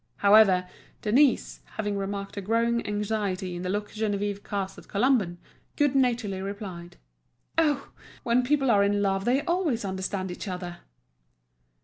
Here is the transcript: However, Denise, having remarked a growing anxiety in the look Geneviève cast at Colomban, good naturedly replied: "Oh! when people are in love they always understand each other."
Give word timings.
However, 0.17 0.67
Denise, 1.03 1.59
having 1.75 1.95
remarked 1.95 2.35
a 2.35 2.41
growing 2.41 2.83
anxiety 2.87 3.55
in 3.55 3.61
the 3.61 3.69
look 3.69 3.91
Geneviève 3.91 4.43
cast 4.43 4.79
at 4.79 4.87
Colomban, 4.87 5.37
good 5.75 5.93
naturedly 5.95 6.41
replied: 6.41 6.97
"Oh! 7.55 7.91
when 8.23 8.41
people 8.41 8.71
are 8.71 8.83
in 8.83 9.03
love 9.03 9.25
they 9.25 9.41
always 9.43 9.85
understand 9.85 10.31
each 10.31 10.47
other." 10.47 10.79